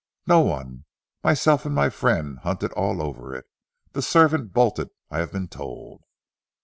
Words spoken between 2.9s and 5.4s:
over it. The servant bolted, I have